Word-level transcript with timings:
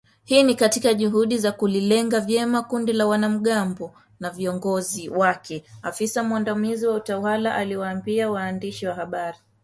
Hii 0.23 0.43
ni 0.43 0.55
katika 0.55 0.93
juhudi 0.93 1.37
za 1.37 1.51
kulilenga 1.51 2.19
vyema 2.19 2.63
kundi 2.63 2.93
la 2.93 3.05
wanamgambo 3.07 3.93
na 4.19 4.29
viongozi 4.29 5.09
wake, 5.09 5.63
afisa 5.81 6.23
mwandamizi 6.23 6.87
wa 6.87 6.93
utawala 6.95 7.55
aliwaambia 7.55 8.29
waandishi 8.31 8.87
wa 8.87 8.93
habari. 8.95 9.37